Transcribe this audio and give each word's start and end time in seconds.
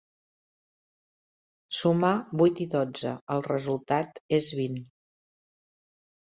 Sumar 1.79 2.13
vuit 2.43 2.61
i 2.65 2.67
dotze: 2.75 3.13
el 3.37 3.45
resultat 3.49 4.19
és 4.39 4.51
vint. 4.63 4.81